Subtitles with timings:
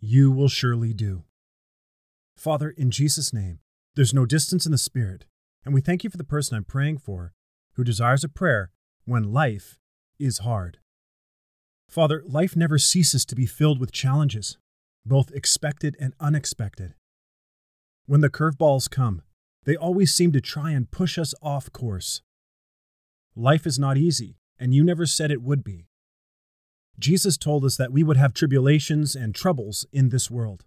[0.00, 1.24] you will surely do.
[2.36, 3.60] Father, in Jesus' name,
[3.94, 5.24] there's no distance in the Spirit,
[5.64, 7.32] and we thank you for the person I'm praying for
[7.74, 8.70] who desires a prayer
[9.04, 9.78] when life
[10.18, 10.78] is hard.
[11.88, 14.58] Father, life never ceases to be filled with challenges,
[15.04, 16.94] both expected and unexpected.
[18.06, 19.22] When the curveballs come,
[19.64, 22.22] they always seem to try and push us off course.
[23.34, 25.86] Life is not easy, and you never said it would be.
[26.98, 30.64] Jesus told us that we would have tribulations and troubles in this world.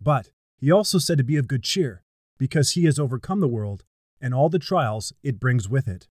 [0.00, 2.02] But he also said to be of good cheer,
[2.38, 3.84] because he has overcome the world
[4.20, 6.08] and all the trials it brings with it.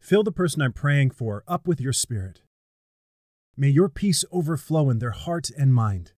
[0.00, 2.42] Fill the person I'm praying for up with your spirit.
[3.56, 6.12] May your peace overflow in their heart and mind.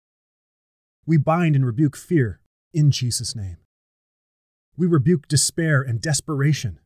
[1.05, 2.41] We bind and rebuke fear
[2.73, 3.57] in Jesus' name.
[4.77, 6.79] We rebuke despair and desperation.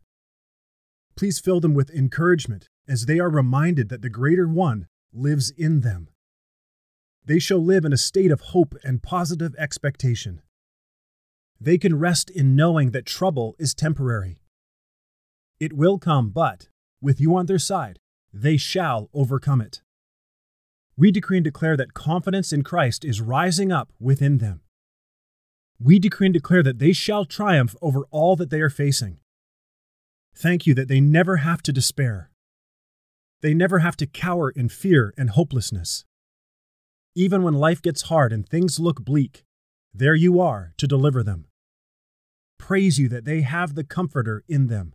[1.17, 5.81] Please fill them with encouragement as they are reminded that the greater one lives in
[5.81, 6.09] them.
[7.25, 10.43] They shall live in a state of hope and positive expectation.
[11.61, 14.39] They can rest in knowing that trouble is temporary.
[15.59, 16.69] It will come, but
[17.01, 17.99] with you on their side,
[18.33, 19.83] they shall overcome it.
[20.97, 24.61] We decree and declare that confidence in Christ is rising up within them.
[25.79, 29.19] We decree and declare that they shall triumph over all that they are facing.
[30.35, 32.31] Thank you that they never have to despair.
[33.43, 36.05] They never have to cower in fear and hopelessness.
[37.15, 39.45] Even when life gets hard and things look bleak,
[39.93, 41.47] there you are to deliver them.
[42.59, 44.95] Praise you that they have the Comforter in them.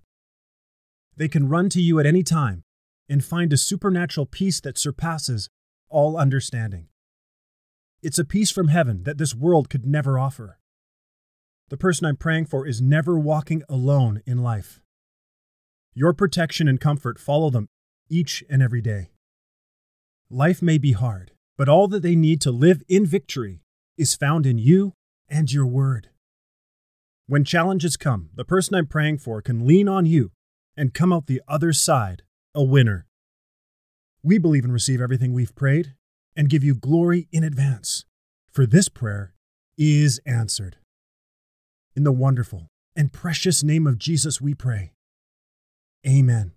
[1.16, 2.63] They can run to you at any time
[3.09, 5.50] and find a supernatural peace that surpasses
[5.90, 6.88] all understanding.
[8.02, 10.58] It's a peace from heaven that this world could never offer.
[11.69, 14.81] The person I'm praying for is never walking alone in life.
[15.94, 17.68] Your protection and comfort follow them
[18.11, 19.09] each and every day.
[20.29, 23.61] Life may be hard, but all that they need to live in victory
[23.97, 24.94] is found in you
[25.29, 26.09] and your word.
[27.27, 30.31] When challenges come, the person I'm praying for can lean on you
[30.75, 32.23] and come out the other side
[32.53, 33.05] a winner.
[34.23, 35.95] We believe and receive everything we've prayed
[36.35, 38.05] and give you glory in advance,
[38.51, 39.33] for this prayer
[39.78, 40.78] is answered.
[41.95, 44.93] In the wonderful and precious name of Jesus, we pray.
[46.07, 46.51] Amen.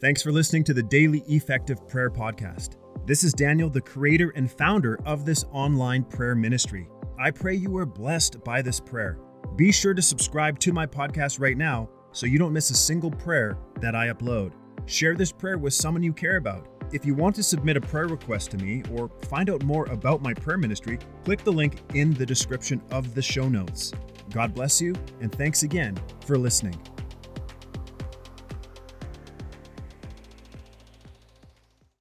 [0.00, 2.76] Thanks for listening to the Daily Effective Prayer Podcast.
[3.04, 6.88] This is Daniel, the creator and founder of this online prayer ministry.
[7.18, 9.18] I pray you are blessed by this prayer.
[9.56, 13.10] Be sure to subscribe to my podcast right now so you don't miss a single
[13.10, 14.52] prayer that I upload.
[14.86, 16.66] Share this prayer with someone you care about.
[16.92, 20.22] If you want to submit a prayer request to me or find out more about
[20.22, 23.92] my prayer ministry, click the link in the description of the show notes.
[24.30, 26.80] God bless you, and thanks again for listening.